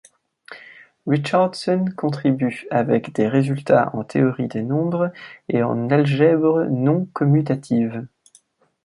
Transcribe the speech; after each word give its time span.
Richardson 1.05 1.85
contribue 1.95 2.65
avec 2.71 3.13
des 3.13 3.27
résultats 3.27 3.95
en 3.95 4.03
théorie 4.03 4.47
des 4.47 4.63
nombres 4.63 5.11
et 5.47 5.61
en 5.61 5.91
algèbre 5.91 6.65
non 6.71 7.05
commutative. 7.13 8.07